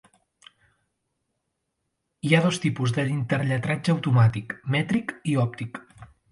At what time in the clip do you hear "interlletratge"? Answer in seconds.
3.11-3.95